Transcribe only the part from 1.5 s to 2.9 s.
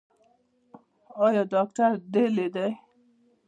ډاکټر دلې دی؟